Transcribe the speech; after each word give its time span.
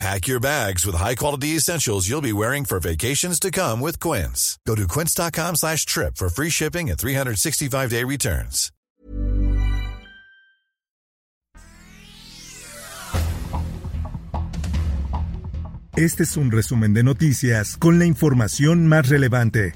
Pack 0.00 0.26
your 0.26 0.40
bags 0.40 0.84
with 0.84 0.96
high-quality 0.96 1.56
essentials 1.56 2.08
you'll 2.08 2.20
be 2.20 2.32
wearing 2.32 2.64
for 2.64 2.80
vacations 2.80 3.38
to 3.40 3.50
come 3.50 3.80
with 3.80 4.00
Quince. 4.00 4.58
Go 4.66 4.74
to 4.74 4.86
quince.com 4.88 5.56
slash 5.56 5.86
trip 5.86 6.16
for 6.16 6.28
free 6.28 6.50
shipping 6.50 6.90
and 6.90 6.98
365-day 6.98 8.04
returns. 8.04 8.70
Este 15.96 16.24
es 16.24 16.36
un 16.36 16.50
resumen 16.50 16.92
de 16.92 17.04
noticias 17.04 17.76
con 17.76 18.00
la 18.00 18.04
información 18.04 18.88
más 18.88 19.08
relevante. 19.08 19.72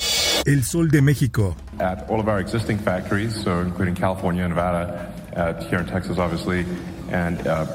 El 0.46 0.64
Sol 0.64 0.88
de 0.90 1.00
México. 1.00 1.54
At 1.78 2.10
all 2.10 2.18
of 2.18 2.26
our 2.26 2.40
existing 2.40 2.76
factories, 2.78 3.40
so 3.40 3.60
including 3.60 3.94
California, 3.94 4.48
Nevada, 4.48 5.12
uh, 5.36 5.62
here 5.68 5.78
in 5.78 5.86
Texas, 5.86 6.18
obviously, 6.18 6.66
and 7.12 7.46
uh, 7.46 7.66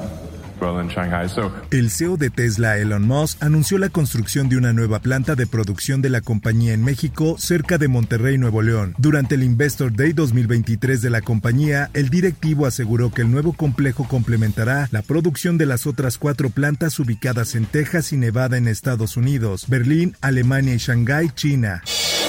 el 1.70 1.90
CEO 1.90 2.16
de 2.16 2.30
Tesla, 2.30 2.78
Elon 2.78 3.02
Musk, 3.02 3.42
anunció 3.42 3.78
la 3.78 3.88
construcción 3.88 4.48
de 4.48 4.56
una 4.56 4.72
nueva 4.72 5.00
planta 5.00 5.34
de 5.34 5.46
producción 5.46 6.00
de 6.02 6.10
la 6.10 6.20
compañía 6.20 6.72
en 6.72 6.82
México, 6.82 7.36
cerca 7.38 7.78
de 7.78 7.88
Monterrey, 7.88 8.38
Nuevo 8.38 8.62
León. 8.62 8.94
Durante 8.98 9.34
el 9.34 9.42
Investor 9.42 9.92
Day 9.94 10.12
2023 10.12 11.02
de 11.02 11.10
la 11.10 11.20
compañía, 11.20 11.90
el 11.92 12.08
directivo 12.08 12.66
aseguró 12.66 13.12
que 13.12 13.22
el 13.22 13.30
nuevo 13.30 13.52
complejo 13.52 14.06
complementará 14.08 14.88
la 14.90 15.02
producción 15.02 15.58
de 15.58 15.66
las 15.66 15.86
otras 15.86 16.18
cuatro 16.18 16.50
plantas 16.50 16.98
ubicadas 16.98 17.54
en 17.54 17.66
Texas 17.66 18.12
y 18.12 18.16
Nevada 18.16 18.56
en 18.56 18.68
Estados 18.68 19.16
Unidos, 19.16 19.66
Berlín, 19.68 20.16
Alemania 20.20 20.74
y 20.74 20.78
Shanghái, 20.78 21.30
China. 21.34 21.82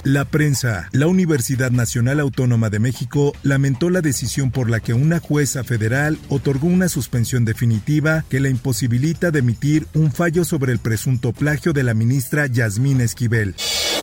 La 0.03 0.25
prensa. 0.25 0.89
La 0.91 1.07
Universidad 1.07 1.71
Nacional 1.71 2.19
Autónoma 2.19 2.69
de 2.69 2.79
México 2.79 3.33
lamentó 3.41 3.89
la 3.89 4.01
decisión 4.01 4.51
por 4.51 4.69
la 4.69 4.79
que 4.79 4.93
una 4.93 5.19
jueza 5.19 5.63
federal 5.63 6.19
otorgó 6.29 6.67
una 6.67 6.89
suspensión 6.89 7.43
definitiva 7.43 8.24
que 8.29 8.39
la 8.39 8.49
imposibilita 8.49 9.31
de 9.31 9.39
emitir 9.39 9.87
un 9.93 10.11
fallo 10.11 10.45
sobre 10.45 10.71
el 10.71 10.79
presunto 10.79 11.33
plagio 11.33 11.73
de 11.73 11.83
la 11.83 11.93
ministra 11.93 12.47
Yasmín 12.47 13.01
Esquivel. 13.01 13.55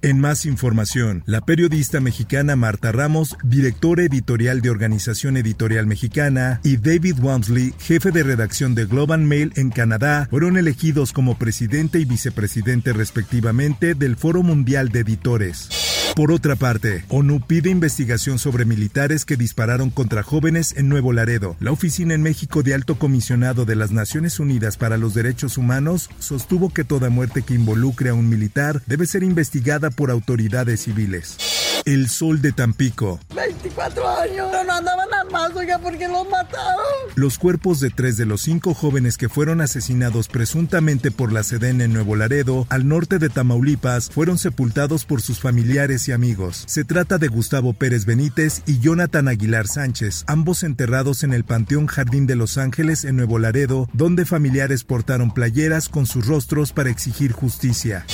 En 0.03 0.19
más 0.19 0.47
información, 0.47 1.23
la 1.27 1.42
periodista 1.42 2.01
mexicana 2.01 2.56
Marta 2.56 2.91
Ramos, 2.91 3.37
directora 3.45 4.03
editorial 4.03 4.61
de 4.61 4.70
Organización 4.70 5.37
Editorial 5.37 5.87
Mexicana, 5.87 6.61
y 6.65 6.77
David 6.77 7.19
Wamsley, 7.20 7.73
jefe 7.78 8.11
de 8.11 8.25
redacción 8.25 8.75
de 8.75 8.87
Global 8.87 9.20
Mail 9.20 9.53
en 9.55 9.70
Canadá, 9.70 10.27
fueron 10.28 10.56
elegidos 10.56 11.12
como 11.12 11.39
presidente 11.39 12.00
y 12.00 12.05
vicepresidente 12.05 12.93
respectivamente 12.93 13.95
del 13.95 14.17
Foro 14.17 14.43
Mundial 14.43 14.89
de 14.89 15.00
Editores. 15.00 15.92
Por 16.15 16.31
otra 16.31 16.57
parte, 16.57 17.07
ONU 17.09 17.41
pide 17.41 17.71
investigación 17.71 18.39
sobre 18.39 18.67
militares 18.67 19.25
que 19.25 19.39
dispararon 19.39 19.89
contra 19.89 20.23
jóvenes 20.23 20.75
en 20.77 20.91
Nuevo 20.91 21.15
Laredo. 21.15 21.57
La 21.59 21.73
Oficina 21.73 22.13
en 22.13 22.23
México 22.23 22.63
de 22.63 22.75
Alto 22.75 22.99
Comisionado 22.99 23.65
de 23.65 23.77
las 23.77 23.93
Naciones 23.93 24.39
Unidas 24.39 24.77
para 24.77 24.99
los 24.99 25.15
Derechos 25.15 25.57
Humanos 25.57 26.11
sostuvo 26.19 26.69
que 26.69 26.85
toda 26.85 27.09
muerte 27.09 27.41
que 27.41 27.55
involucre 27.55 28.11
a 28.11 28.15
un 28.15 28.29
militar 28.29 28.83
debe 28.87 29.07
ser 29.07 29.23
investigada 29.23 29.89
por 29.89 30.11
autoridades 30.11 30.83
civiles. 30.83 31.39
El 31.84 32.08
Sol 32.08 32.41
de 32.41 32.52
Tampico. 32.52 33.19
24 33.34 34.08
años, 34.20 34.48
no 34.52 34.72
andaban 34.72 35.08
armados, 35.12 35.56
oiga, 35.56 35.78
porque 35.78 36.06
los 36.06 36.28
mataron. 36.28 36.84
Los 37.14 37.38
cuerpos 37.38 37.80
de 37.80 37.91
tres 37.91 38.16
de 38.16 38.27
los 38.27 38.42
cinco 38.42 38.75
jóvenes 38.75 39.16
que 39.16 39.28
fueron 39.28 39.61
asesinados 39.61 40.28
presuntamente 40.28 41.10
por 41.10 41.33
la 41.33 41.42
SEDEN 41.42 41.80
en 41.80 41.92
Nuevo 41.92 42.16
Laredo, 42.16 42.66
al 42.69 42.87
norte 42.87 43.19
de 43.19 43.28
Tamaulipas, 43.28 44.10
fueron 44.10 44.38
sepultados 44.38 45.04
por 45.04 45.21
sus 45.21 45.41
familiares 45.41 46.06
y 46.09 46.12
amigos. 46.12 46.65
Se 46.66 46.84
trata 46.84 47.19
de 47.19 47.28
Gustavo 47.28 47.72
Pérez 47.72 48.04
Benítez 48.04 48.62
y 48.66 48.78
Jonathan 48.78 49.28
Aguilar 49.28 49.66
Sánchez, 49.66 50.25
ambos 50.26 50.62
enterrados 50.62 51.22
en 51.25 51.32
el 51.32 51.44
Panteón 51.44 51.87
Jardín 51.87 52.26
de 52.26 52.37
Los 52.37 52.59
Ángeles 52.59 53.04
en 53.04 53.16
Nuevo 53.16 53.38
Laredo, 53.38 53.88
donde 53.92 54.25
familiares 54.25 54.84
portaron 54.84 55.32
playeras 55.32 55.88
con 55.88 56.06
sus 56.06 56.26
rostros 56.26 56.72
para 56.72 56.91
exigir 56.91 57.32
justicia. 57.32 58.06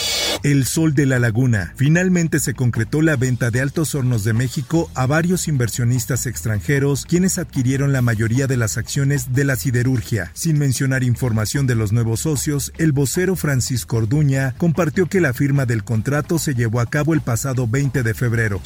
El 0.44 0.66
Sol 0.66 0.94
de 0.94 1.04
la 1.04 1.18
Laguna. 1.18 1.72
Finalmente 1.76 2.38
se 2.38 2.54
concretó 2.54 3.02
la 3.02 3.16
venta 3.16 3.50
de 3.50 3.60
Altos 3.60 3.94
Hornos 3.94 4.22
de 4.22 4.32
México 4.32 4.88
a 4.94 5.06
varios 5.06 5.48
inversionistas 5.48 6.26
extranjeros, 6.26 7.06
quienes 7.06 7.38
adquirieron 7.38 7.92
la 7.92 8.02
mayoría 8.02 8.46
de 8.46 8.56
las 8.56 8.78
acciones 8.78 9.34
de 9.34 9.44
la 9.44 9.56
siderurgia. 9.56 10.30
Sin 10.34 10.58
mencionar 10.58 11.02
información 11.02 11.66
de 11.66 11.74
los 11.74 11.92
nuevos 11.92 12.20
socios, 12.20 12.72
el 12.78 12.92
vocero 12.92 13.34
Francisco 13.34 13.96
Orduña 13.96 14.54
compartió 14.58 15.06
que 15.06 15.20
la 15.20 15.32
firma 15.32 15.66
del 15.66 15.82
contrato 15.82 16.38
se 16.38 16.54
llevó 16.54 16.80
a 16.80 16.86
cabo 16.86 17.14
el 17.14 17.20
pasado 17.20 17.66
20 17.66 18.04
de 18.04 18.14
febrero. 18.14 18.60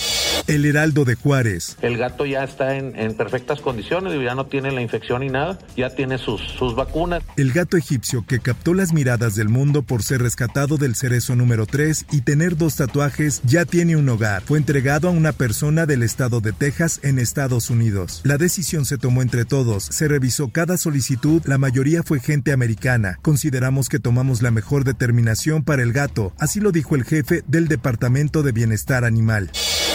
El 0.47 0.66
Heraldo 0.66 1.04
de 1.04 1.15
Juárez. 1.15 1.77
El 1.81 1.97
gato 1.97 2.27
ya 2.27 2.44
está 2.44 2.77
en, 2.77 3.15
perfectas 3.15 3.60
condiciones, 3.60 4.12
ya 4.22 4.34
no 4.34 4.47
tiene 4.47 4.72
la 4.72 4.83
infección 4.83 5.21
ni 5.21 5.28
nada, 5.28 5.59
ya 5.77 5.91
tiene 5.91 6.19
sus, 6.19 6.41
sus 6.41 6.75
vacunas. 6.75 7.22
El 7.37 7.53
gato 7.53 7.77
egipcio 7.77 8.27
que 8.27 8.41
captó 8.41 8.75
las 8.75 8.93
miradas 8.93 9.37
del 9.37 9.49
mundo 9.49 9.83
por 9.83 10.03
ser 10.03 10.21
rescatado 10.21 10.77
del 10.77 10.97
cerezo 10.97 11.37
número 11.37 11.61
3 11.66 12.06
y 12.12 12.20
tener 12.22 12.56
dos 12.56 12.76
tatuajes 12.76 13.40
ya 13.44 13.64
tiene 13.64 13.96
un 13.96 14.08
hogar. 14.08 14.42
Fue 14.42 14.58
entregado 14.58 15.08
a 15.08 15.12
una 15.12 15.32
persona 15.32 15.86
del 15.86 16.02
estado 16.02 16.40
de 16.40 16.52
Texas 16.52 17.00
en 17.02 17.18
Estados 17.18 17.70
Unidos. 17.70 18.20
La 18.24 18.38
decisión 18.38 18.84
se 18.84 18.98
tomó 18.98 19.22
entre 19.22 19.44
todos, 19.44 19.84
se 19.84 20.08
revisó 20.08 20.48
cada 20.48 20.76
solicitud, 20.76 21.42
la 21.44 21.58
mayoría 21.58 22.02
fue 22.02 22.20
gente 22.20 22.52
americana. 22.52 23.18
Consideramos 23.22 23.88
que 23.88 23.98
tomamos 23.98 24.42
la 24.42 24.50
mejor 24.50 24.84
determinación 24.84 25.62
para 25.62 25.82
el 25.82 25.92
gato, 25.92 26.32
así 26.38 26.60
lo 26.60 26.72
dijo 26.72 26.96
el 26.96 27.04
jefe 27.04 27.42
del 27.46 27.68
Departamento 27.68 28.42
de 28.42 28.52
Bienestar 28.52 29.04
Animal. 29.04 29.50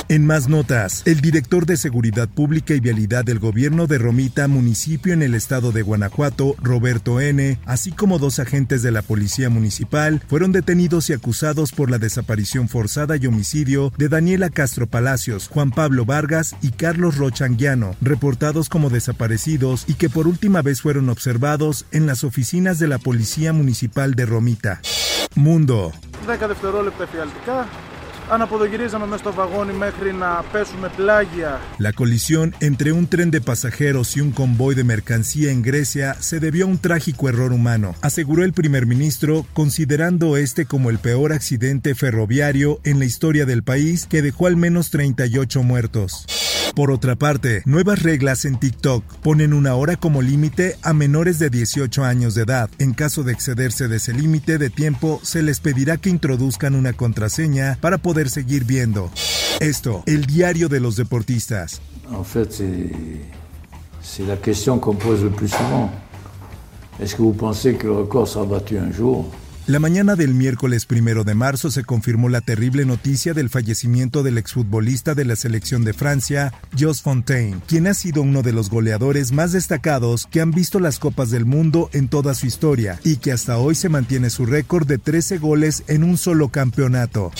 En 0.09 0.25
más 0.25 0.47
notas, 0.47 1.03
el 1.05 1.19
director 1.19 1.65
de 1.65 1.75
Seguridad 1.75 2.29
Pública 2.29 2.73
y 2.73 2.79
Vialidad 2.79 3.25
del 3.25 3.39
gobierno 3.39 3.87
de 3.87 3.97
Romita, 3.97 4.47
municipio 4.47 5.11
en 5.11 5.21
el 5.21 5.35
estado 5.35 5.73
de 5.73 5.81
Guanajuato, 5.81 6.55
Roberto 6.61 7.19
N., 7.19 7.59
así 7.65 7.91
como 7.91 8.17
dos 8.17 8.39
agentes 8.39 8.81
de 8.81 8.91
la 8.91 9.01
Policía 9.01 9.49
Municipal, 9.49 10.23
fueron 10.29 10.53
detenidos 10.53 11.09
y 11.09 11.13
acusados 11.13 11.73
por 11.73 11.91
la 11.91 11.97
desaparición 11.97 12.69
forzada 12.69 13.17
y 13.17 13.27
homicidio 13.27 13.91
de 13.97 14.07
Daniela 14.07 14.49
Castro 14.49 14.87
Palacios, 14.87 15.49
Juan 15.49 15.71
Pablo 15.71 16.05
Vargas 16.05 16.55
y 16.61 16.71
Carlos 16.71 17.17
Rochanguiano, 17.17 17.97
reportados 17.99 18.69
como 18.69 18.89
desaparecidos 18.89 19.83
y 19.87 19.95
que 19.95 20.09
por 20.09 20.25
última 20.25 20.61
vez 20.61 20.81
fueron 20.81 21.09
observados 21.09 21.85
en 21.91 22.05
las 22.05 22.23
oficinas 22.23 22.79
de 22.79 22.87
la 22.87 22.97
Policía 22.97 23.51
Municipal 23.51 24.15
de 24.15 24.25
Romita. 24.25 24.79
Mundo. 25.35 25.91
La 31.77 31.93
colisión 31.93 32.55
entre 32.59 32.91
un 32.91 33.07
tren 33.07 33.31
de 33.31 33.41
pasajeros 33.41 34.17
y 34.17 34.21
un 34.21 34.31
convoy 34.31 34.75
de 34.75 34.83
mercancía 34.83 35.51
en 35.51 35.61
Grecia 35.61 36.15
se 36.19 36.39
debió 36.39 36.65
a 36.65 36.67
un 36.67 36.77
trágico 36.77 37.29
error 37.29 37.53
humano, 37.53 37.95
aseguró 38.01 38.43
el 38.43 38.53
primer 38.53 38.85
ministro, 38.85 39.45
considerando 39.53 40.37
este 40.37 40.65
como 40.65 40.89
el 40.89 40.99
peor 40.99 41.31
accidente 41.31 41.95
ferroviario 41.95 42.79
en 42.83 42.99
la 42.99 43.05
historia 43.05 43.45
del 43.45 43.63
país 43.63 44.07
que 44.07 44.21
dejó 44.21 44.47
al 44.47 44.57
menos 44.57 44.89
38 44.89 45.63
muertos. 45.63 46.25
Por 46.77 46.91
otra 46.91 47.15
parte, 47.15 47.63
nuevas 47.65 48.03
reglas 48.03 48.45
en 48.45 48.59
TikTok 48.59 49.03
ponen 49.23 49.53
una 49.53 49.73
hora 49.73 49.95
como 49.95 50.21
límite 50.21 50.75
a 50.83 50.93
menores 50.93 51.39
de 51.39 51.49
18 51.49 52.03
años 52.03 52.35
de 52.35 52.43
edad. 52.43 52.69
En 52.77 52.93
caso 52.93 53.23
de 53.23 53.33
excederse 53.33 53.87
de 53.87 53.95
ese 53.95 54.13
límite 54.13 54.59
de 54.59 54.69
tiempo, 54.69 55.19
se 55.23 55.41
les 55.41 55.59
pedirá 55.59 55.97
que 55.97 56.11
introduzcan 56.11 56.75
una 56.75 56.93
contraseña 56.93 57.79
para 57.81 57.97
poder 57.97 58.29
seguir 58.29 58.63
viendo. 58.63 59.09
Esto, 59.59 60.03
el 60.05 60.27
diario 60.27 60.69
de 60.69 60.79
los 60.79 60.97
deportistas. 60.97 61.81
En 62.11 62.23
fait, 62.23 62.51
c'est 64.03 64.27
la 64.27 64.37
question 64.37 64.77
qu'on 64.77 64.97
pose 64.97 65.23
le 65.23 65.31
plus 65.31 65.49
souvent. 65.49 65.89
Est-ce 66.99 67.15
que 67.15 67.23
vous 67.23 67.33
pensez 67.33 67.73
que 67.73 67.87
le 67.87 67.93
record 67.93 68.27
sera 68.27 68.45
battu 68.45 68.77
un 68.77 68.91
jour 68.91 69.25
la 69.67 69.79
mañana 69.79 70.15
del 70.15 70.33
miércoles 70.33 70.85
primero 70.85 71.25
de 71.25 71.35
marzo 71.35 71.69
se 71.69 71.83
confirmó 71.83 72.29
la 72.29 72.39
terrible 72.39 72.85
noticia 72.85 73.33
del 73.33 73.49
fallecimiento 73.49 74.23
del 74.23 74.37
exfutbolista 74.37 75.13
de 75.13 75.25
la 75.25 75.35
selección 75.35 75.83
de 75.83 75.91
Francia, 75.93 76.53
Jos 76.79 77.01
Fontaine, 77.01 77.59
quien 77.67 77.87
ha 77.87 77.93
sido 77.93 78.21
uno 78.21 78.43
de 78.43 78.53
los 78.53 78.69
goleadores 78.69 79.33
más 79.33 79.51
destacados 79.51 80.25
que 80.31 80.39
han 80.39 80.51
visto 80.51 80.79
las 80.79 80.99
Copas 80.99 81.31
del 81.31 81.45
Mundo 81.45 81.89
en 81.91 82.07
toda 82.07 82.33
su 82.33 82.47
historia 82.47 82.99
y 83.03 83.17
que 83.17 83.33
hasta 83.33 83.57
hoy 83.57 83.75
se 83.75 83.89
mantiene 83.89 84.29
su 84.29 84.45
récord 84.45 84.87
de 84.87 84.99
13 84.99 85.37
goles 85.37 85.83
en 85.87 86.05
un 86.05 86.17
solo 86.17 86.47
campeonato. 86.47 87.31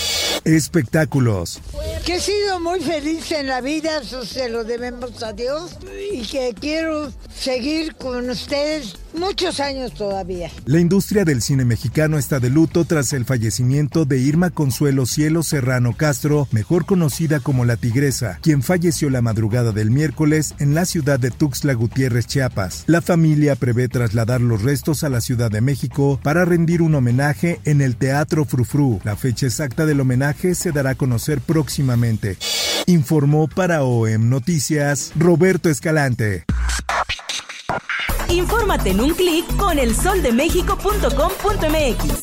Espectáculos. 0.44 1.62
Que 2.08 2.16
he 2.16 2.20
sido 2.22 2.62
muy 2.62 2.80
feliz 2.80 3.30
en 3.34 3.48
la 3.48 3.60
vida, 3.60 4.00
eso 4.02 4.24
se 4.24 4.48
lo 4.48 4.64
debemos 4.64 5.22
a 5.24 5.34
Dios. 5.34 5.78
Y 6.14 6.22
que 6.22 6.56
quiero 6.58 7.12
seguir 7.36 7.96
con 7.96 8.30
ustedes 8.30 8.96
muchos 9.14 9.60
años 9.60 9.94
todavía. 9.94 10.50
La 10.66 10.80
industria 10.80 11.26
del 11.26 11.42
cine 11.42 11.66
mexicano 11.66 12.18
está 12.18 12.40
de 12.40 12.50
luto 12.50 12.86
tras 12.86 13.12
el 13.12 13.26
fallecimiento 13.26 14.06
de 14.06 14.20
Irma 14.20 14.52
Consuelo 14.52 15.06
Cielo 15.06 15.44
Serrano 15.44 15.98
Castro, 15.98 16.48
mejor 16.52 16.86
conocida 16.86 17.42
como 17.42 17.66
La 17.66 17.76
Tigresa, 17.76 18.40
quien 18.42 18.64
falleció 18.64 19.10
la 19.10 19.22
madrugada 19.22 19.74
del 19.74 19.92
miércoles 19.92 20.56
en 20.60 20.76
la 20.76 20.86
ciudad 20.86 21.20
de 21.20 21.32
Tuxtla 21.32 21.74
Gutiérrez, 21.74 22.26
Chiapas. 22.26 22.86
La 22.88 23.02
familia 23.02 23.56
prevé 23.56 23.90
trasladar 23.90 24.40
los 24.40 24.62
restos 24.62 25.04
a 25.04 25.10
la 25.10 25.20
Ciudad 25.20 25.52
de 25.52 25.60
México 25.60 26.22
para 26.24 26.46
rendir 26.46 26.82
un 26.82 26.96
homenaje 26.96 27.60
en 27.66 27.82
el 27.82 27.98
Teatro 27.98 28.46
Frufru. 28.46 29.02
La 29.04 29.18
fecha 29.18 29.48
exacta 29.48 29.86
del 29.86 30.00
homenaje 30.00 30.56
se 30.56 30.72
dará 30.72 30.92
a 30.92 30.96
conocer 30.96 31.42
próximamente. 31.42 31.97
Informó 32.86 33.48
para 33.48 33.84
OEM 33.84 34.30
Noticias 34.30 35.14
Roberto 35.18 35.70
Escalante. 35.70 36.44
Infórmate 38.30 38.92
en 38.92 39.02
un 39.02 39.14
clic 39.14 39.46
con 39.58 39.80
elsoldemexico.com.mx. 39.80 42.22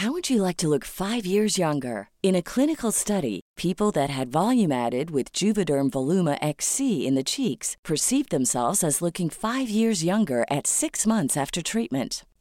How 0.00 0.12
would 0.12 0.28
you 0.28 0.42
like 0.42 0.58
to 0.58 0.68
look 0.68 0.84
5 0.84 1.24
years 1.24 1.56
younger? 1.56 2.10
In 2.22 2.36
a 2.36 2.42
clinical 2.42 2.92
study, 2.92 3.40
people 3.56 3.90
that 3.92 4.10
had 4.10 4.30
volume 4.30 4.70
added 4.70 5.10
with 5.10 5.32
Juvederm 5.32 5.88
Voluma 5.90 6.36
XC 6.42 7.06
in 7.06 7.14
the 7.14 7.24
cheeks 7.24 7.78
perceived 7.82 8.28
themselves 8.30 8.84
as 8.84 9.00
looking 9.00 9.30
5 9.30 9.70
years 9.70 10.04
younger 10.04 10.44
at 10.50 10.66
6 10.66 11.06
months 11.06 11.34
after 11.34 11.62
treatment. 11.62 12.26